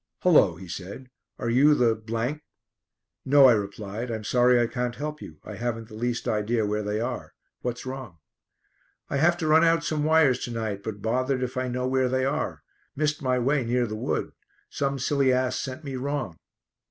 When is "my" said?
13.21-13.37